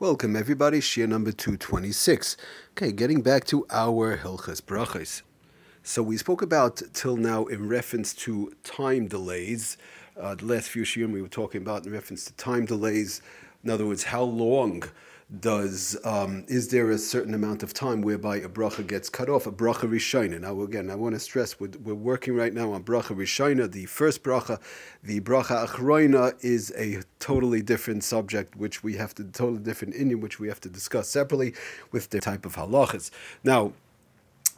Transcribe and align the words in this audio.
Welcome, 0.00 0.36
everybody. 0.36 0.78
Shiur 0.78 1.08
number 1.08 1.32
226. 1.32 2.36
Okay, 2.70 2.92
getting 2.92 3.20
back 3.20 3.44
to 3.46 3.66
our 3.68 4.16
Hilchas 4.16 4.60
Brachas. 4.60 5.22
So 5.82 6.04
we 6.04 6.16
spoke 6.16 6.40
about 6.40 6.80
till 6.92 7.16
now 7.16 7.46
in 7.46 7.68
reference 7.68 8.14
to 8.14 8.54
time 8.62 9.08
delays. 9.08 9.76
Uh, 10.16 10.36
the 10.36 10.44
last 10.44 10.68
few 10.68 10.82
Shiurim 10.82 11.10
we 11.10 11.20
were 11.20 11.26
talking 11.26 11.60
about 11.62 11.84
in 11.84 11.92
reference 11.92 12.26
to 12.26 12.32
time 12.34 12.64
delays. 12.64 13.22
In 13.64 13.70
other 13.70 13.86
words, 13.86 14.04
how 14.04 14.22
long 14.22 14.84
does 15.40 15.94
um, 16.04 16.44
is 16.48 16.68
there 16.68 16.90
a 16.90 16.96
certain 16.96 17.34
amount 17.34 17.62
of 17.62 17.74
time 17.74 18.00
whereby 18.00 18.36
a 18.36 18.48
bracha 18.48 18.86
gets 18.86 19.10
cut 19.10 19.28
off? 19.28 19.46
A 19.46 19.52
bracha 19.52 19.88
rishayna. 19.88 20.40
Now 20.40 20.60
again, 20.62 20.90
I 20.90 20.94
want 20.94 21.14
to 21.14 21.20
stress 21.20 21.60
we're, 21.60 21.70
we're 21.82 21.94
working 21.94 22.34
right 22.34 22.52
now 22.52 22.72
on 22.72 22.82
bracha 22.82 23.14
rishayna, 23.14 23.70
the 23.70 23.84
first 23.86 24.22
bracha. 24.22 24.58
The 25.02 25.20
bracha 25.20 25.66
achroina 25.66 26.32
is 26.42 26.72
a 26.76 27.02
totally 27.18 27.60
different 27.60 28.04
subject, 28.04 28.56
which 28.56 28.82
we 28.82 28.94
have 28.96 29.14
to 29.16 29.24
totally 29.24 29.58
different 29.58 29.94
inyan, 29.94 30.20
which 30.22 30.40
we 30.40 30.48
have 30.48 30.60
to 30.62 30.70
discuss 30.70 31.10
separately 31.10 31.54
with 31.92 32.08
the 32.08 32.20
type 32.20 32.46
of 32.46 32.56
halachas. 32.56 33.10
Now. 33.44 33.72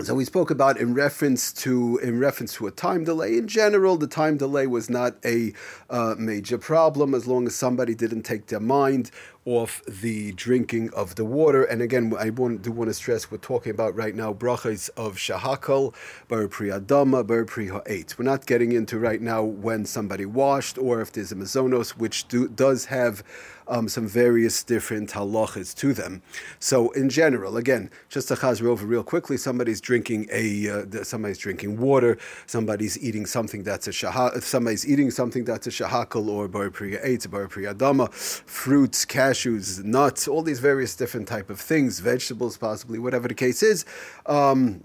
So 0.03 0.15
we 0.15 0.25
spoke 0.25 0.51
about 0.51 0.79
in 0.79 0.95
reference 0.95 1.53
to 1.65 1.99
in 1.99 2.19
reference 2.19 2.55
to 2.55 2.67
a 2.67 2.71
time 2.71 3.05
delay. 3.05 3.37
In 3.37 3.47
general, 3.47 3.99
the 3.99 4.07
time 4.07 4.39
delay 4.39 4.67
was 4.67 4.89
not 4.89 5.17
a 5.27 5.53
uh, 5.91 6.15
major 6.19 6.57
problem 6.57 7.15
as 7.15 7.27
long 7.27 7.47
as 7.47 7.55
somebody 7.55 7.95
didn't 7.95 8.23
take 8.23 8.47
their 8.47 8.61
mind 8.61 9.11
off 9.45 9.83
the 9.87 10.33
drinking 10.33 10.91
of 10.95 11.15
the 11.17 11.25
water. 11.25 11.65
And 11.65 11.83
again, 11.83 12.13
I 12.19 12.31
want, 12.31 12.63
do 12.63 12.71
want 12.71 12.89
to 12.89 12.95
stress 12.95 13.31
we're 13.31 13.39
talking 13.39 13.71
about 13.71 13.95
right 13.95 14.15
now 14.15 14.33
brachas 14.33 14.91
of 14.97 15.17
shahakal, 15.17 15.95
bar 16.29 16.47
pri 16.49 16.69
adama, 16.69 17.27
bar 17.27 17.45
pri 17.45 17.69
ha'et. 17.69 18.19
We're 18.19 18.25
not 18.25 18.47
getting 18.47 18.73
into 18.73 18.99
right 18.99 19.21
now 19.21 19.43
when 19.43 19.87
somebody 19.87 20.27
washed 20.27 20.79
or 20.79 21.01
if 21.01 21.13
there's 21.13 21.33
a 21.33 21.37
mazonos, 21.37 21.91
which 21.91 22.29
do, 22.29 22.49
does 22.49 22.87
have 22.87 23.23
um, 23.71 23.89
some 23.89 24.07
various 24.07 24.63
different 24.63 25.11
halachas 25.11 25.75
to 25.77 25.95
them. 25.95 26.23
So 26.59 26.91
in 26.91 27.09
general, 27.09 27.57
again, 27.57 27.91
just 28.09 28.29
to 28.29 28.35
chazir 28.35 28.67
over 28.67 28.85
real 28.85 29.05
quickly, 29.05 29.37
somebody's 29.37 29.81
drinking 29.81 30.29
a 30.31 30.69
uh, 30.69 31.05
somebody's 31.05 31.39
drinking 31.39 31.79
water, 31.79 32.19
somebody's 32.47 32.99
eating 32.99 33.25
something 33.25 33.63
that's 33.63 33.87
a 33.87 33.91
shahakal, 33.91 34.43
somebody's 34.43 34.87
eating 34.87 35.11
something 35.11 35.45
that's 35.45 35.67
a 35.67 35.71
shahakal 35.71 36.29
or 36.29 36.49
bar 36.49 36.71
pri 36.71 36.93
ha'et, 36.93 37.31
bar 37.31 37.49
pri 37.49 37.65
adama, 37.65 38.13
fruits, 38.13 39.07
cashews, 39.07 39.83
nuts, 39.85 40.27
all 40.29 40.43
these 40.43 40.61
various 40.61 40.97
different 40.97 41.29
type 41.29 41.49
of 41.49 41.61
things, 41.61 42.01
vegetables 42.01 42.57
possibly, 42.57 42.99
whatever 42.99 43.29
the 43.29 43.35
case 43.35 43.63
is. 43.63 43.85
Um, 44.27 44.83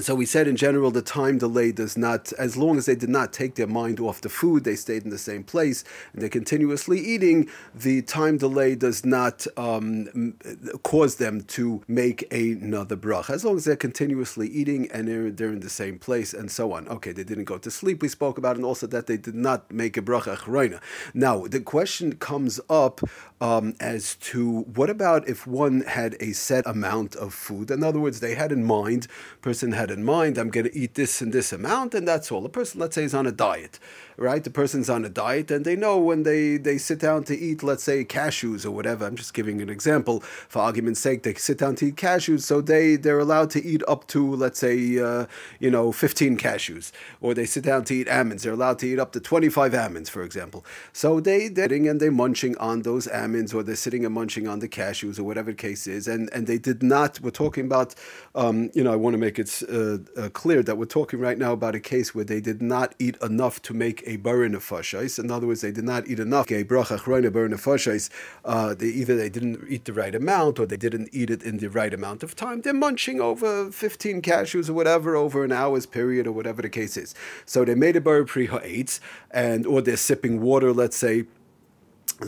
so 0.00 0.14
we 0.14 0.24
said 0.24 0.48
in 0.48 0.56
general 0.56 0.90
the 0.90 1.02
time 1.02 1.36
delay 1.36 1.70
does 1.70 1.98
not 1.98 2.32
as 2.34 2.56
long 2.56 2.78
as 2.78 2.86
they 2.86 2.94
did 2.94 3.10
not 3.10 3.30
take 3.32 3.56
their 3.56 3.66
mind 3.66 4.00
off 4.00 4.22
the 4.22 4.28
food 4.28 4.64
they 4.64 4.74
stayed 4.74 5.04
in 5.04 5.10
the 5.10 5.18
same 5.18 5.44
place 5.44 5.84
and 6.12 6.22
they're 6.22 6.30
continuously 6.30 6.98
eating 6.98 7.46
the 7.74 8.00
time 8.02 8.38
delay 8.38 8.74
does 8.74 9.04
not 9.04 9.46
um, 9.58 10.34
cause 10.82 11.16
them 11.16 11.42
to 11.42 11.82
make 11.88 12.32
another 12.32 12.96
brach 12.96 13.28
as 13.28 13.44
long 13.44 13.56
as 13.56 13.64
they're 13.64 13.76
continuously 13.76 14.48
eating 14.48 14.90
and 14.92 15.08
they're, 15.08 15.30
they're 15.30 15.52
in 15.52 15.60
the 15.60 15.68
same 15.68 15.98
place 15.98 16.32
and 16.32 16.50
so 16.50 16.72
on. 16.72 16.88
Okay 16.88 17.12
they 17.12 17.24
didn't 17.24 17.44
go 17.44 17.58
to 17.58 17.70
sleep. 17.70 18.00
We 18.00 18.08
spoke 18.08 18.38
about 18.38 18.56
and 18.56 18.64
also 18.64 18.86
that 18.86 19.06
they 19.06 19.18
did 19.18 19.34
not 19.34 19.70
make 19.70 19.96
a 19.96 20.02
achroina 20.02 20.80
now 21.12 21.46
the 21.46 21.60
question 21.60 22.14
comes 22.16 22.60
up 22.70 23.00
um, 23.42 23.74
as 23.80 24.14
to 24.16 24.60
what 24.60 24.88
about 24.88 25.28
if 25.28 25.46
one 25.46 25.80
had 25.80 26.16
a 26.20 26.32
set 26.32 26.64
amount 26.64 27.16
of 27.16 27.34
food 27.34 27.70
in 27.70 27.82
other 27.82 27.98
words 27.98 28.20
they 28.20 28.36
had 28.36 28.52
in 28.52 28.64
mind 28.64 29.08
person 29.42 29.72
had 29.72 29.90
in 29.90 30.04
mind, 30.04 30.38
I'm 30.38 30.50
going 30.50 30.66
to 30.66 30.76
eat 30.76 30.94
this 30.94 31.20
and 31.20 31.32
this 31.32 31.52
amount, 31.52 31.94
and 31.94 32.06
that's 32.06 32.30
all. 32.30 32.40
The 32.40 32.48
person, 32.48 32.80
let's 32.80 32.94
say, 32.94 33.02
is 33.02 33.12
on 33.12 33.26
a 33.26 33.32
diet, 33.32 33.78
right? 34.16 34.42
The 34.42 34.50
person's 34.50 34.88
on 34.88 35.04
a 35.04 35.08
diet, 35.08 35.50
and 35.50 35.64
they 35.64 35.74
know 35.74 35.98
when 35.98 36.22
they, 36.22 36.56
they 36.56 36.78
sit 36.78 37.00
down 37.00 37.24
to 37.24 37.36
eat, 37.36 37.62
let's 37.62 37.82
say, 37.82 38.04
cashews 38.04 38.64
or 38.64 38.70
whatever. 38.70 39.04
I'm 39.04 39.16
just 39.16 39.34
giving 39.34 39.60
an 39.60 39.68
example 39.68 40.20
for 40.20 40.60
argument's 40.60 41.00
sake. 41.00 41.24
They 41.24 41.34
sit 41.34 41.58
down 41.58 41.74
to 41.76 41.86
eat 41.86 41.96
cashews, 41.96 42.42
so 42.42 42.60
they, 42.60 42.96
they're 42.96 43.18
allowed 43.18 43.50
to 43.50 43.64
eat 43.64 43.82
up 43.88 44.06
to, 44.08 44.34
let's 44.34 44.60
say, 44.60 44.98
uh, 44.98 45.26
you 45.58 45.70
know, 45.70 45.90
15 45.90 46.38
cashews. 46.38 46.92
Or 47.20 47.34
they 47.34 47.46
sit 47.46 47.64
down 47.64 47.84
to 47.86 47.94
eat 47.94 48.08
almonds. 48.08 48.44
They're 48.44 48.52
allowed 48.52 48.78
to 48.80 48.86
eat 48.86 49.00
up 49.00 49.12
to 49.12 49.20
25 49.20 49.74
almonds, 49.74 50.08
for 50.08 50.22
example. 50.22 50.64
So 50.92 51.18
they, 51.18 51.48
they're 51.48 51.72
sitting 51.72 51.88
and 51.88 52.00
they're 52.00 52.12
munching 52.12 52.56
on 52.58 52.82
those 52.82 53.08
almonds, 53.08 53.31
or 53.54 53.62
they're 53.62 53.76
sitting 53.76 54.04
and 54.04 54.14
munching 54.14 54.46
on 54.46 54.58
the 54.58 54.68
cashews, 54.68 55.18
or 55.18 55.24
whatever 55.24 55.50
the 55.50 55.56
case 55.56 55.86
is. 55.86 56.06
And, 56.06 56.30
and 56.32 56.46
they 56.46 56.58
did 56.58 56.82
not, 56.82 57.20
we're 57.20 57.30
talking 57.30 57.64
about, 57.64 57.94
um, 58.34 58.70
you 58.74 58.84
know, 58.84 58.92
I 58.92 58.96
want 58.96 59.14
to 59.14 59.18
make 59.18 59.38
it 59.38 59.62
uh, 59.68 59.98
uh, 60.20 60.28
clear 60.30 60.62
that 60.62 60.76
we're 60.76 60.84
talking 60.84 61.18
right 61.18 61.38
now 61.38 61.52
about 61.52 61.74
a 61.74 61.80
case 61.80 62.14
where 62.14 62.24
they 62.24 62.40
did 62.40 62.60
not 62.60 62.94
eat 62.98 63.16
enough 63.22 63.62
to 63.62 63.74
make 63.74 64.02
a 64.06 64.16
barin 64.16 64.54
of 64.54 64.62
fashais. 64.64 65.18
In 65.18 65.30
other 65.30 65.46
words, 65.46 65.62
they 65.62 65.72
did 65.72 65.84
not 65.84 66.06
eat 66.06 66.20
enough. 66.20 66.50
A 66.50 66.64
bracha 66.64 66.98
chroina 66.98 67.32
barin 67.32 67.52
of 67.52 67.62
fashais. 67.62 68.10
Uh, 68.44 68.74
they 68.74 68.86
either 68.86 69.16
they 69.16 69.28
didn't 69.28 69.64
eat 69.68 69.84
the 69.84 69.92
right 69.92 70.14
amount 70.14 70.58
or 70.58 70.66
they 70.66 70.76
didn't 70.76 71.08
eat 71.12 71.30
it 71.30 71.42
in 71.42 71.58
the 71.58 71.68
right 71.68 71.94
amount 71.94 72.22
of 72.22 72.36
time. 72.36 72.60
They're 72.60 72.74
munching 72.74 73.20
over 73.20 73.70
15 73.70 74.22
cashews 74.22 74.68
or 74.68 74.74
whatever 74.74 75.16
over 75.16 75.44
an 75.44 75.52
hour's 75.52 75.86
period 75.86 76.26
or 76.26 76.32
whatever 76.32 76.62
the 76.62 76.68
case 76.68 76.96
is. 76.96 77.14
So 77.46 77.64
they 77.64 77.74
made 77.74 77.96
a 77.96 78.00
bar 78.00 78.24
pre 78.24 78.46
ha'etz 78.46 79.00
and 79.30 79.66
or 79.66 79.80
they're 79.80 79.96
sipping 79.96 80.40
water, 80.40 80.72
let's 80.72 80.96
say 80.96 81.24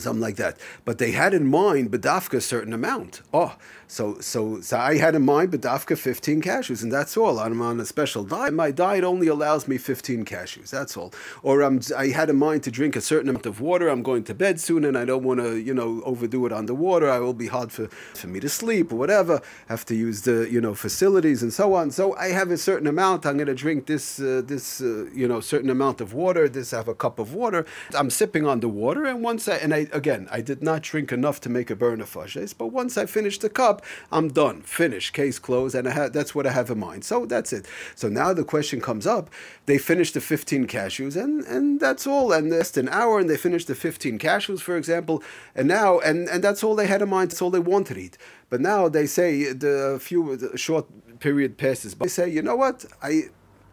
something 0.01 0.21
like 0.21 0.35
that. 0.37 0.57
But 0.83 0.97
they 0.97 1.11
had 1.11 1.33
in 1.33 1.47
mind 1.47 1.91
bedafka 1.91 2.37
a 2.37 2.41
certain 2.41 2.73
amount. 2.73 3.21
Oh, 3.33 3.55
so 3.87 4.19
so 4.19 4.61
so 4.61 4.77
I 4.77 4.97
had 4.97 5.15
in 5.15 5.23
mind 5.23 5.51
bedafka 5.51 5.97
15 5.97 6.41
cashews, 6.41 6.83
and 6.83 6.91
that's 6.91 7.15
all. 7.17 7.39
I'm 7.39 7.61
on 7.61 7.79
a 7.79 7.85
special 7.85 8.23
diet. 8.23 8.53
My 8.53 8.71
diet 8.71 9.03
only 9.03 9.27
allows 9.27 9.67
me 9.67 9.77
15 9.77 10.25
cashews. 10.25 10.69
That's 10.69 10.97
all. 10.97 11.13
Or 11.43 11.63
um, 11.63 11.79
I 11.97 12.07
had 12.07 12.29
in 12.29 12.37
mind 12.37 12.63
to 12.63 12.71
drink 12.71 12.95
a 12.95 13.01
certain 13.01 13.29
amount 13.29 13.45
of 13.45 13.61
water. 13.61 13.89
I'm 13.89 14.03
going 14.03 14.23
to 14.25 14.33
bed 14.33 14.59
soon, 14.59 14.85
and 14.85 14.97
I 14.97 15.05
don't 15.05 15.23
want 15.23 15.39
to 15.39 15.57
you 15.57 15.73
know 15.73 16.01
overdo 16.05 16.45
it 16.45 16.51
on 16.51 16.65
the 16.65 16.75
water. 16.75 17.09
I 17.09 17.19
will 17.19 17.33
be 17.33 17.47
hard 17.47 17.71
for, 17.71 17.87
for 17.87 18.27
me 18.27 18.39
to 18.39 18.49
sleep 18.49 18.91
or 18.91 18.95
whatever. 18.95 19.41
Have 19.67 19.85
to 19.85 19.95
use 19.95 20.21
the 20.23 20.47
you 20.49 20.61
know 20.61 20.73
facilities 20.73 21.43
and 21.43 21.53
so 21.53 21.73
on. 21.73 21.91
So 21.91 22.15
I 22.15 22.29
have 22.29 22.51
a 22.51 22.57
certain 22.57 22.87
amount. 22.87 23.25
I'm 23.25 23.37
going 23.37 23.47
to 23.47 23.55
drink 23.55 23.85
this 23.85 24.19
uh, 24.19 24.41
this 24.45 24.81
uh, 24.81 25.05
you 25.13 25.27
know 25.27 25.39
certain 25.39 25.69
amount 25.69 26.01
of 26.01 26.13
water. 26.13 26.49
This 26.49 26.73
I 26.73 26.77
have 26.77 26.87
a 26.87 26.95
cup 26.95 27.19
of 27.19 27.33
water. 27.33 27.65
I'm 27.93 28.09
sipping 28.09 28.45
on 28.47 28.59
the 28.59 28.69
water, 28.69 29.05
and 29.05 29.21
once 29.21 29.47
I 29.47 29.57
and 29.57 29.73
I 29.73 29.84
again, 29.91 30.27
I 30.31 30.41
did 30.41 30.61
not 30.63 30.81
drink 30.81 31.11
enough 31.11 31.39
to 31.41 31.49
make 31.49 31.69
a 31.69 31.75
burn 31.75 32.01
of 32.01 32.09
fashes, 32.09 32.53
but 32.53 32.67
once 32.67 32.97
I 32.97 33.05
finish 33.05 33.39
the 33.39 33.49
cup, 33.49 33.83
I'm 34.11 34.29
done, 34.29 34.61
finished, 34.61 35.13
case 35.13 35.39
closed, 35.39 35.75
and 35.75 35.87
I 35.87 36.09
that's 36.09 36.35
what 36.35 36.47
I 36.47 36.51
have 36.51 36.69
in 36.69 36.79
mind. 36.79 37.03
So 37.03 37.25
that's 37.25 37.53
it. 37.53 37.67
So 37.95 38.09
now 38.09 38.33
the 38.33 38.43
question 38.43 38.81
comes 38.81 39.07
up: 39.07 39.29
they 39.65 39.77
finished 39.77 40.13
the 40.13 40.21
15 40.21 40.67
cashews, 40.67 41.15
and 41.15 41.43
and 41.45 41.79
that's 41.79 42.07
all, 42.07 42.31
and 42.31 42.51
just 42.51 42.77
an 42.77 42.89
hour, 42.89 43.19
and 43.19 43.29
they 43.29 43.37
finished 43.37 43.67
the 43.67 43.75
15 43.75 44.19
cashews, 44.19 44.61
for 44.61 44.77
example, 44.77 45.23
and 45.55 45.67
now 45.67 45.99
and 45.99 46.27
and 46.29 46.43
that's 46.43 46.63
all 46.63 46.75
they 46.75 46.87
had 46.87 47.01
in 47.01 47.09
mind. 47.09 47.31
That's 47.31 47.41
all 47.41 47.51
they 47.51 47.59
wanted 47.59 47.95
to 47.95 47.99
eat. 47.99 48.17
But 48.49 48.61
now 48.61 48.89
they 48.89 49.07
say 49.07 49.53
the 49.53 49.97
few 50.01 50.37
the 50.37 50.57
short 50.57 50.85
period 51.19 51.57
passes 51.57 51.95
But 51.95 52.05
They 52.05 52.09
say, 52.09 52.29
you 52.29 52.41
know 52.41 52.55
what, 52.55 52.85
I 53.01 53.29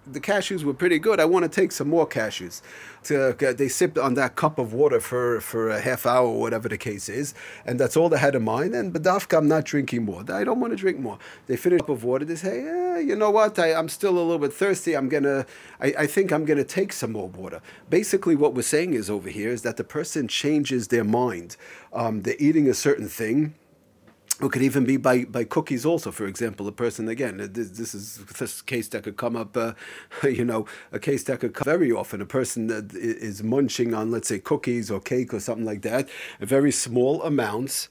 the 0.06 0.20
cashews 0.20 0.64
were 0.64 0.74
pretty 0.74 0.98
good. 0.98 1.20
I 1.20 1.24
want 1.24 1.44
to 1.44 1.48
take 1.48 1.70
some 1.70 1.88
more 1.88 2.08
cashews. 2.08 2.60
To, 3.04 3.34
they 3.56 3.68
sipped 3.68 3.98
on 3.98 4.14
that 4.14 4.36
cup 4.36 4.58
of 4.58 4.72
water 4.72 5.00
for, 5.00 5.40
for 5.40 5.70
a 5.70 5.80
half 5.80 6.06
hour 6.06 6.26
or 6.26 6.40
whatever 6.40 6.68
the 6.68 6.78
case 6.78 7.08
is, 7.08 7.34
and 7.64 7.78
that's 7.78 7.96
all 7.96 8.08
they 8.08 8.18
had 8.18 8.34
in 8.34 8.42
mind. 8.42 8.74
And 8.74 8.92
Badafka, 8.92 9.38
I'm 9.38 9.48
not 9.48 9.64
drinking 9.64 10.04
more. 10.04 10.24
I 10.28 10.44
don't 10.44 10.60
want 10.60 10.72
to 10.72 10.76
drink 10.76 10.98
more. 10.98 11.18
They 11.46 11.56
finish 11.56 11.80
up 11.80 11.88
of 11.88 12.04
water. 12.04 12.24
They 12.24 12.36
say, 12.36 12.60
eh, 12.60 12.98
you 13.00 13.16
know 13.16 13.30
what? 13.30 13.58
I, 13.58 13.68
am 13.68 13.88
still 13.88 14.12
a 14.12 14.20
little 14.20 14.38
bit 14.38 14.52
thirsty. 14.52 14.94
I'm 14.94 15.08
gonna. 15.08 15.46
I, 15.80 15.94
I 15.98 16.06
think 16.06 16.32
I'm 16.32 16.44
gonna 16.44 16.64
take 16.64 16.92
some 16.92 17.12
more 17.12 17.28
water. 17.28 17.60
Basically, 17.90 18.36
what 18.36 18.54
we're 18.54 18.62
saying 18.62 18.94
is 18.94 19.10
over 19.10 19.28
here 19.28 19.50
is 19.50 19.62
that 19.62 19.76
the 19.76 19.84
person 19.84 20.28
changes 20.28 20.88
their 20.88 21.04
mind. 21.04 21.56
Um, 21.92 22.22
they're 22.22 22.36
eating 22.38 22.69
a 22.69 22.74
certain 22.74 23.08
thing 23.08 23.54
it 24.47 24.53
could 24.53 24.62
even 24.62 24.84
be 24.84 24.97
by, 24.97 25.25
by 25.25 25.44
cookies 25.44 25.84
also 25.84 26.10
for 26.10 26.26
example 26.26 26.66
a 26.69 26.72
person 26.72 27.08
again 27.08 27.36
this, 27.53 27.70
this 27.70 27.94
is 27.94 28.19
this 28.38 28.62
case 28.62 28.88
that 28.88 29.03
could 29.04 29.16
come 29.16 29.36
up 29.36 29.56
uh, 29.56 29.72
you 30.25 30.44
know 30.44 30.66
a 30.92 30.98
case 30.98 31.25
that 31.25 31.41
could 31.41 31.54
come 31.54 31.64
very 31.64 31.92
often 31.92 32.20
a 32.20 32.26
person 32.26 32.66
that 32.66 32.94
is 32.94 33.42
munching 33.42 33.94
on 33.94 34.10
let's 34.10 34.28
say 34.28 34.38
cookies 34.38 34.91
or 34.91 35.00
cake 35.00 35.32
or 35.32 35.41
something 35.41 35.64
like 35.64 35.82
that 35.82 36.08
very 36.41 36.72
small 36.72 37.22
amounts 37.22 37.88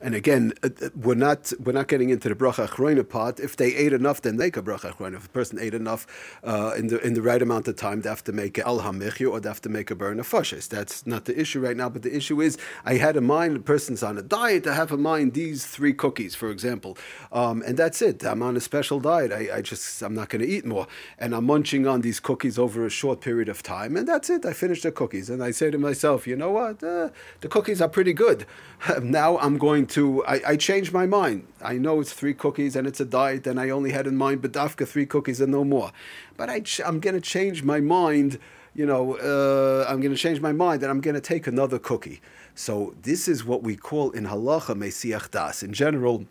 and 0.00 0.14
again, 0.14 0.54
uh, 0.62 0.70
uh, 0.82 0.88
we're 0.96 1.14
not 1.14 1.52
we're 1.60 1.72
not 1.72 1.88
getting 1.88 2.08
into 2.08 2.28
the 2.28 2.34
bracha 2.34 2.66
achroina 2.66 3.06
part. 3.06 3.38
If 3.38 3.56
they 3.56 3.74
ate 3.74 3.92
enough, 3.92 4.22
then 4.22 4.36
make 4.36 4.56
a 4.56 4.62
bracha 4.62 4.94
achroina. 4.94 5.16
If 5.16 5.26
a 5.26 5.28
person 5.28 5.58
ate 5.58 5.74
enough 5.74 6.06
uh, 6.42 6.72
in 6.76 6.86
the 6.86 6.98
in 7.06 7.14
the 7.14 7.22
right 7.22 7.42
amount 7.42 7.68
of 7.68 7.76
time, 7.76 8.00
they 8.00 8.08
have 8.08 8.24
to 8.24 8.32
make 8.32 8.58
al 8.58 8.80
hamichya 8.80 9.30
or 9.30 9.40
they 9.40 9.48
have 9.48 9.60
to 9.62 9.68
make 9.68 9.90
a 9.90 9.94
burn 9.94 10.18
of 10.18 10.26
fashes. 10.26 10.68
That's 10.68 11.06
not 11.06 11.26
the 11.26 11.38
issue 11.38 11.60
right 11.60 11.76
now. 11.76 11.90
But 11.90 12.02
the 12.02 12.16
issue 12.16 12.40
is, 12.40 12.56
I 12.84 12.94
had 12.94 13.16
in 13.16 13.24
mind 13.24 13.56
the 13.56 13.60
person's 13.60 14.02
on 14.02 14.16
a 14.16 14.22
diet. 14.22 14.66
I 14.66 14.74
have 14.74 14.90
in 14.90 15.02
mind 15.02 15.34
these 15.34 15.66
three 15.66 15.92
cookies, 15.92 16.34
for 16.34 16.50
example, 16.50 16.96
um, 17.30 17.62
and 17.66 17.76
that's 17.76 18.00
it. 18.00 18.24
I'm 18.24 18.42
on 18.42 18.56
a 18.56 18.60
special 18.60 19.00
diet. 19.00 19.32
I, 19.32 19.56
I 19.56 19.60
just 19.60 20.00
I'm 20.02 20.14
not 20.14 20.30
going 20.30 20.42
to 20.42 20.48
eat 20.48 20.64
more, 20.64 20.86
and 21.18 21.34
I'm 21.34 21.44
munching 21.44 21.86
on 21.86 22.00
these 22.00 22.20
cookies 22.20 22.58
over 22.58 22.86
a 22.86 22.90
short 22.90 23.20
period 23.20 23.50
of 23.50 23.62
time, 23.62 23.96
and 23.96 24.08
that's 24.08 24.30
it. 24.30 24.46
I 24.46 24.54
finish 24.54 24.80
the 24.80 24.92
cookies, 24.92 25.28
and 25.28 25.42
I 25.44 25.50
say 25.50 25.70
to 25.70 25.78
myself, 25.78 26.26
you 26.26 26.36
know 26.36 26.52
what? 26.52 26.82
Uh, 26.82 27.10
the 27.42 27.48
cookies 27.48 27.82
are 27.82 27.88
pretty 27.88 28.14
good. 28.14 28.46
now 29.02 29.36
I'm 29.38 29.58
going 29.58 29.89
to, 29.90 30.24
I, 30.24 30.40
I 30.46 30.56
changed 30.56 30.92
my 30.92 31.06
mind. 31.06 31.46
I 31.62 31.74
know 31.74 32.00
it's 32.00 32.12
three 32.12 32.34
cookies 32.34 32.76
and 32.76 32.86
it's 32.86 33.00
a 33.00 33.04
diet, 33.04 33.46
and 33.46 33.60
I 33.60 33.70
only 33.70 33.92
had 33.92 34.06
in 34.06 34.16
mind 34.16 34.42
Badafka 34.42 34.86
three 34.86 35.06
cookies 35.06 35.40
and 35.40 35.52
no 35.52 35.64
more. 35.64 35.92
But 36.36 36.50
I, 36.50 36.62
I'm 36.84 37.00
going 37.00 37.14
to 37.14 37.20
change 37.20 37.62
my 37.62 37.80
mind 37.80 38.38
you 38.74 38.86
know, 38.86 39.16
uh, 39.16 39.90
I'm 39.90 40.00
going 40.00 40.14
to 40.14 40.18
change 40.18 40.40
my 40.40 40.52
mind 40.52 40.82
and 40.82 40.90
I'm 40.90 41.00
going 41.00 41.14
to 41.14 41.20
take 41.20 41.46
another 41.46 41.78
cookie. 41.78 42.20
So 42.54 42.94
this 43.02 43.26
is 43.26 43.44
what 43.44 43.62
we 43.62 43.76
call 43.76 44.10
in 44.10 44.26
halacha 44.26 44.76
mesiach 44.76 45.30
das. 45.30 45.62
In 45.62 45.72
general, 45.72 46.26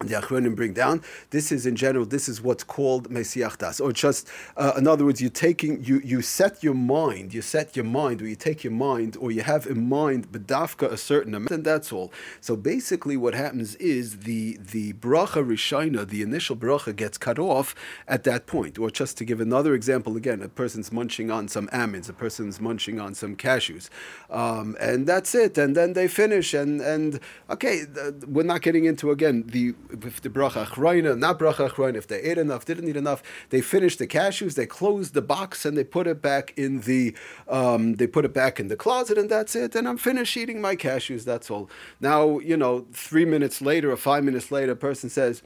the 0.00 0.14
Achronim 0.14 0.54
bring 0.54 0.72
down. 0.72 1.02
This 1.30 1.50
is 1.50 1.66
in 1.66 1.74
general. 1.74 2.06
This 2.06 2.28
is 2.28 2.40
what's 2.40 2.62
called 2.62 3.10
Mesiach 3.10 3.58
Das, 3.58 3.80
or 3.80 3.92
just 3.92 4.28
uh, 4.56 4.72
in 4.76 4.86
other 4.86 5.04
words, 5.04 5.20
you're 5.20 5.30
taking 5.30 5.82
you 5.82 6.00
you 6.04 6.22
set 6.22 6.62
your 6.62 6.74
mind, 6.74 7.34
you 7.34 7.42
set 7.42 7.74
your 7.74 7.84
mind, 7.84 8.22
or 8.22 8.28
you 8.28 8.36
take 8.36 8.62
your 8.62 8.72
mind, 8.72 9.16
or 9.20 9.32
you 9.32 9.42
have 9.42 9.66
in 9.66 9.88
mind 9.88 10.30
bedafka 10.30 10.90
a 10.90 10.96
certain 10.96 11.34
amount, 11.34 11.50
and 11.50 11.64
that's 11.64 11.92
all. 11.92 12.12
So 12.40 12.56
basically, 12.56 13.16
what 13.16 13.34
happens 13.34 13.74
is 13.76 14.20
the 14.20 14.58
the 14.58 14.92
bracha 14.94 15.44
rishina, 15.44 16.08
the 16.08 16.22
initial 16.22 16.56
bracha, 16.56 16.94
gets 16.94 17.18
cut 17.18 17.38
off 17.38 17.74
at 18.06 18.24
that 18.24 18.46
point. 18.46 18.78
Or 18.78 18.90
just 18.90 19.18
to 19.18 19.24
give 19.24 19.40
another 19.40 19.74
example, 19.74 20.16
again, 20.16 20.42
a 20.42 20.48
person's 20.48 20.92
munching 20.92 21.30
on 21.30 21.48
some 21.48 21.68
almonds, 21.72 22.08
a 22.08 22.12
person's 22.12 22.60
munching 22.60 23.00
on 23.00 23.14
some 23.14 23.34
cashews, 23.34 23.88
um, 24.30 24.76
and 24.80 25.06
that's 25.08 25.34
it, 25.34 25.58
and 25.58 25.76
then 25.76 25.94
they 25.94 26.06
finish, 26.06 26.54
and 26.54 26.80
and 26.80 27.18
okay, 27.50 27.82
we're 28.28 28.44
not 28.44 28.62
getting 28.62 28.84
into 28.84 29.10
again 29.10 29.44
the 29.48 29.74
if 29.90 30.20
the 30.20 30.28
bracha 30.28 30.66
achroina, 30.66 31.18
not 31.18 31.38
bracha 31.38 31.68
achroina, 31.68 31.96
if 31.96 32.06
they 32.06 32.20
ate 32.20 32.38
enough, 32.38 32.64
didn't 32.64 32.88
eat 32.88 32.96
enough, 32.96 33.22
they 33.50 33.60
finished 33.60 33.98
the 33.98 34.06
cashews, 34.06 34.54
they 34.54 34.66
closed 34.66 35.14
the 35.14 35.22
box, 35.22 35.64
and 35.64 35.76
they 35.76 35.84
put 35.84 36.06
it 36.06 36.20
back 36.22 36.52
in 36.56 36.80
the 36.80 37.14
um, 37.48 37.94
they 37.94 38.06
put 38.06 38.24
it 38.24 38.32
back 38.32 38.60
in 38.60 38.68
the 38.68 38.76
closet, 38.76 39.18
and 39.18 39.30
that's 39.30 39.54
it. 39.56 39.74
And 39.74 39.88
I'm 39.88 39.98
finished 39.98 40.36
eating 40.36 40.60
my 40.60 40.76
cashews. 40.76 41.24
That's 41.24 41.50
all. 41.50 41.70
Now 42.00 42.38
you 42.38 42.56
know, 42.56 42.86
three 42.92 43.24
minutes 43.24 43.60
later 43.60 43.90
or 43.90 43.96
five 43.96 44.24
minutes 44.24 44.50
later, 44.50 44.72
a 44.72 44.76
person 44.76 45.10
says. 45.10 45.42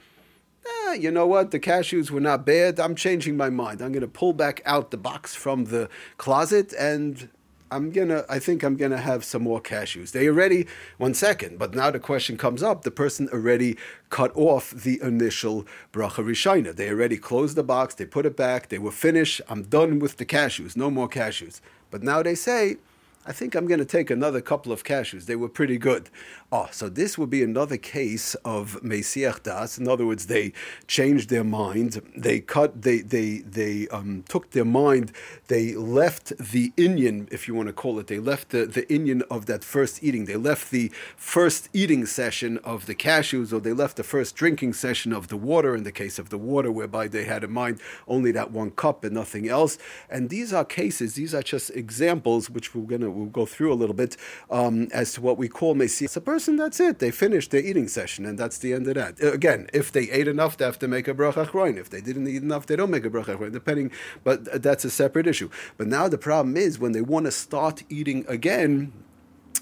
Eh, 0.64 0.92
you 0.92 1.10
know 1.10 1.26
what? 1.26 1.50
The 1.50 1.58
cashews 1.58 2.12
were 2.12 2.20
not 2.20 2.46
bad. 2.46 2.78
I'm 2.78 2.94
changing 2.94 3.36
my 3.36 3.50
mind. 3.50 3.82
I'm 3.82 3.90
going 3.90 4.02
to 4.02 4.06
pull 4.06 4.32
back 4.32 4.62
out 4.64 4.92
the 4.92 4.96
box 4.96 5.34
from 5.34 5.64
the 5.64 5.88
closet 6.18 6.72
and 6.78 7.28
I'm 7.72 7.90
gonna, 7.90 8.24
I 8.28 8.38
think 8.38 8.62
I'm 8.62 8.76
gonna 8.76 8.98
have 8.98 9.24
some 9.24 9.42
more 9.42 9.60
cashews. 9.60 10.12
They 10.12 10.28
already, 10.28 10.66
one 10.98 11.14
second, 11.14 11.58
but 11.58 11.74
now 11.74 11.90
the 11.90 11.98
question 11.98 12.36
comes 12.36 12.62
up. 12.62 12.82
The 12.82 12.90
person 12.90 13.28
already 13.32 13.78
cut 14.10 14.30
off 14.36 14.70
the 14.72 15.00
initial 15.02 15.66
bracha 15.92 16.22
rishina. 16.22 16.76
They 16.76 16.90
already 16.90 17.16
closed 17.16 17.56
the 17.56 17.62
box. 17.62 17.94
They 17.94 18.04
put 18.04 18.26
it 18.26 18.36
back. 18.36 18.68
They 18.68 18.78
were 18.78 18.92
finished. 18.92 19.40
I'm 19.48 19.62
done 19.62 19.98
with 19.98 20.18
the 20.18 20.26
cashews. 20.26 20.76
No 20.76 20.90
more 20.90 21.08
cashews. 21.08 21.60
But 21.90 22.02
now 22.02 22.22
they 22.22 22.34
say, 22.34 22.76
I 23.24 23.30
think 23.30 23.54
I'm 23.54 23.68
going 23.68 23.78
to 23.78 23.84
take 23.84 24.10
another 24.10 24.40
couple 24.40 24.72
of 24.72 24.82
cashews. 24.82 25.26
They 25.26 25.36
were 25.36 25.48
pretty 25.48 25.78
good. 25.78 26.10
Oh, 26.50 26.68
so 26.72 26.88
this 26.88 27.16
would 27.16 27.30
be 27.30 27.44
another 27.44 27.76
case 27.76 28.34
of 28.44 28.80
Mesiach 28.82 29.44
Das. 29.44 29.78
In 29.78 29.86
other 29.86 30.04
words, 30.04 30.26
they 30.26 30.52
changed 30.88 31.30
their 31.30 31.44
mind. 31.44 32.02
They 32.16 32.40
cut. 32.40 32.82
They 32.82 32.98
they 32.98 33.38
they 33.38 33.86
um, 33.88 34.24
took 34.28 34.50
their 34.50 34.64
mind. 34.64 35.12
They 35.46 35.74
left 35.76 36.36
the 36.36 36.72
inyan, 36.76 37.32
if 37.32 37.46
you 37.46 37.54
want 37.54 37.68
to 37.68 37.72
call 37.72 38.00
it. 38.00 38.08
They 38.08 38.18
left 38.18 38.48
the 38.48 38.66
the 38.66 38.82
inyan 38.86 39.22
of 39.30 39.46
that 39.46 39.62
first 39.62 40.02
eating. 40.02 40.24
They 40.24 40.36
left 40.36 40.72
the 40.72 40.90
first 41.16 41.68
eating 41.72 42.06
session 42.06 42.58
of 42.58 42.86
the 42.86 42.94
cashews, 42.96 43.52
or 43.52 43.60
they 43.60 43.72
left 43.72 43.96
the 43.96 44.02
first 44.02 44.34
drinking 44.34 44.72
session 44.72 45.12
of 45.12 45.28
the 45.28 45.36
water. 45.36 45.76
In 45.76 45.84
the 45.84 45.92
case 45.92 46.18
of 46.18 46.30
the 46.30 46.38
water, 46.38 46.72
whereby 46.72 47.06
they 47.06 47.24
had 47.24 47.44
in 47.44 47.52
mind 47.52 47.80
only 48.08 48.32
that 48.32 48.50
one 48.50 48.72
cup 48.72 49.04
and 49.04 49.14
nothing 49.14 49.48
else. 49.48 49.78
And 50.10 50.28
these 50.28 50.52
are 50.52 50.64
cases. 50.64 51.14
These 51.14 51.34
are 51.36 51.42
just 51.42 51.70
examples 51.70 52.50
which 52.50 52.74
we're 52.74 52.82
going 52.82 53.02
to 53.02 53.11
we'll 53.12 53.26
go 53.26 53.46
through 53.46 53.72
a 53.72 53.74
little 53.74 53.94
bit 53.94 54.16
um, 54.50 54.88
as 54.92 55.12
to 55.14 55.20
what 55.20 55.38
we 55.38 55.48
call 55.48 55.74
Mesias. 55.74 56.16
A 56.16 56.20
person, 56.20 56.56
that's 56.56 56.80
it. 56.80 56.98
They 56.98 57.10
finished 57.10 57.50
their 57.50 57.60
eating 57.62 57.88
session, 57.88 58.26
and 58.26 58.38
that's 58.38 58.58
the 58.58 58.72
end 58.72 58.86
of 58.88 58.94
that. 58.94 59.22
Uh, 59.22 59.32
again, 59.32 59.68
if 59.72 59.92
they 59.92 60.10
ate 60.10 60.28
enough, 60.28 60.56
they 60.56 60.64
have 60.64 60.78
to 60.80 60.88
make 60.88 61.08
a 61.08 61.14
bracha 61.14 61.46
achroin. 61.46 61.76
If 61.76 61.90
they 61.90 62.00
didn't 62.00 62.28
eat 62.28 62.42
enough, 62.42 62.66
they 62.66 62.76
don't 62.76 62.90
make 62.90 63.04
a 63.04 63.10
bracha 63.10 63.36
achroin, 63.36 63.52
depending. 63.52 63.90
But 64.24 64.62
that's 64.62 64.84
a 64.84 64.90
separate 64.90 65.26
issue. 65.26 65.50
But 65.76 65.86
now 65.86 66.08
the 66.08 66.18
problem 66.18 66.56
is 66.56 66.78
when 66.78 66.92
they 66.92 67.02
want 67.02 67.26
to 67.26 67.32
start 67.32 67.82
eating 67.88 68.24
again, 68.28 68.92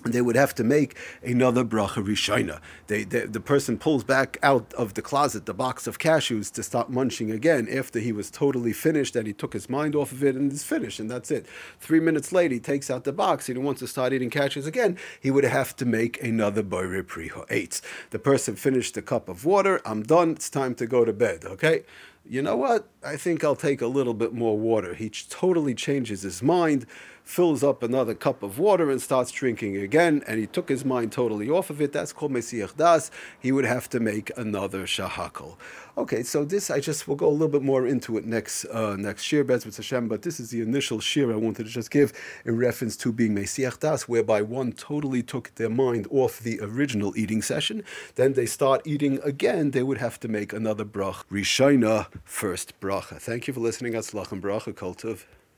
they 0.04 0.22
would 0.22 0.36
have 0.36 0.54
to 0.54 0.64
make 0.64 0.96
another 1.22 1.64
bracha 1.64 2.04
rishina. 2.04 2.60
They, 2.86 3.04
they, 3.04 3.26
the 3.26 3.40
person 3.40 3.78
pulls 3.78 4.04
back 4.04 4.38
out 4.42 4.72
of 4.74 4.94
the 4.94 5.02
closet 5.02 5.46
the 5.46 5.54
box 5.54 5.86
of 5.86 5.98
cashews 5.98 6.50
to 6.52 6.62
stop 6.62 6.88
munching 6.88 7.30
again 7.30 7.68
after 7.70 7.98
he 7.98 8.12
was 8.12 8.30
totally 8.30 8.72
finished 8.72 9.14
and 9.14 9.26
he 9.26 9.32
took 9.32 9.52
his 9.52 9.68
mind 9.68 9.94
off 9.94 10.12
of 10.12 10.24
it 10.24 10.36
and 10.36 10.52
is 10.52 10.64
finished 10.64 11.00
and 11.00 11.10
that's 11.10 11.30
it. 11.30 11.46
Three 11.80 12.00
minutes 12.00 12.32
later, 12.32 12.54
he 12.54 12.60
takes 12.60 12.90
out 12.90 13.04
the 13.04 13.12
box. 13.12 13.46
He 13.46 13.54
wants 13.54 13.80
to 13.80 13.86
start 13.86 14.12
eating 14.12 14.30
cashews 14.30 14.66
again. 14.66 14.96
He 15.20 15.30
would 15.30 15.44
have 15.44 15.76
to 15.76 15.84
make 15.84 16.22
another 16.22 16.62
boire 16.62 17.02
priho 17.02 17.44
eight. 17.50 17.80
The 18.10 18.18
person 18.18 18.56
finished 18.56 18.94
the 18.94 19.02
cup 19.02 19.28
of 19.28 19.44
water. 19.44 19.80
I'm 19.84 20.02
done. 20.02 20.30
It's 20.30 20.48
time 20.48 20.74
to 20.76 20.86
go 20.86 21.04
to 21.04 21.12
bed. 21.12 21.44
Okay 21.44 21.84
you 22.30 22.42
know 22.42 22.56
what? 22.56 22.86
I 23.04 23.16
think 23.16 23.42
I'll 23.42 23.56
take 23.56 23.80
a 23.80 23.86
little 23.86 24.14
bit 24.14 24.32
more 24.32 24.56
water. 24.56 24.94
He 24.94 25.10
totally 25.10 25.74
changes 25.74 26.22
his 26.22 26.42
mind 26.42 26.86
fills 27.30 27.62
up 27.62 27.80
another 27.84 28.12
cup 28.12 28.42
of 28.42 28.58
water 28.58 28.90
and 28.90 29.00
starts 29.00 29.30
drinking 29.30 29.76
again, 29.76 30.20
and 30.26 30.40
he 30.40 30.46
took 30.48 30.68
his 30.68 30.84
mind 30.84 31.12
totally 31.12 31.48
off 31.48 31.70
of 31.70 31.80
it. 31.80 31.92
That's 31.92 32.12
called 32.12 32.32
Mesiach 32.32 32.76
Das. 32.76 33.08
He 33.38 33.52
would 33.52 33.64
have 33.64 33.88
to 33.90 34.00
make 34.00 34.36
another 34.36 34.84
shahakal. 34.84 35.56
Okay, 35.96 36.24
so 36.24 36.44
this 36.44 36.72
I 36.72 36.80
just 36.80 37.06
will 37.06 37.14
go 37.14 37.28
a 37.28 37.30
little 37.30 37.48
bit 37.48 37.62
more 37.62 37.86
into 37.86 38.18
it 38.18 38.24
next 38.24 38.64
uh, 38.64 38.96
next 38.96 39.22
shiur 39.22 39.46
Bez 39.46 39.64
with 39.64 39.76
Hashem, 39.76 40.08
but 40.08 40.22
this 40.22 40.40
is 40.40 40.50
the 40.50 40.60
initial 40.60 40.98
shiur 40.98 41.32
I 41.32 41.36
wanted 41.36 41.66
to 41.66 41.70
just 41.70 41.92
give 41.92 42.12
in 42.44 42.56
reference 42.56 42.96
to 42.96 43.12
being 43.12 43.36
Mesiach 43.36 43.78
Das, 43.78 44.08
whereby 44.08 44.42
one 44.42 44.72
totally 44.72 45.22
took 45.22 45.54
their 45.54 45.70
mind 45.70 46.08
off 46.10 46.40
the 46.40 46.58
original 46.60 47.16
eating 47.16 47.42
session. 47.42 47.84
Then 48.16 48.32
they 48.32 48.46
start 48.46 48.82
eating 48.84 49.20
again. 49.22 49.70
They 49.70 49.84
would 49.84 49.98
have 49.98 50.18
to 50.20 50.28
make 50.28 50.52
another 50.52 50.84
brach. 50.84 51.28
Rishaina, 51.30 52.08
first 52.24 52.80
bracha. 52.80 53.18
Thank 53.20 53.46
you 53.46 53.54
for 53.54 53.60
listening. 53.60 53.92
Atzlach 53.92 54.32
and 54.32 54.42
bracha 54.42 54.74
kultiv. 54.74 55.26